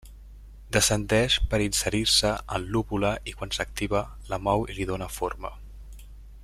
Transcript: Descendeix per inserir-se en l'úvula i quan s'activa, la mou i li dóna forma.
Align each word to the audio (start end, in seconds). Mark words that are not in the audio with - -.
Descendeix 0.77 1.35
per 1.51 1.59
inserir-se 1.65 2.31
en 2.57 2.65
l'úvula 2.75 3.13
i 3.33 3.37
quan 3.41 3.55
s'activa, 3.59 4.03
la 4.33 4.41
mou 4.49 4.69
i 4.75 4.79
li 4.79 4.93
dóna 4.93 5.15
forma. 5.19 5.57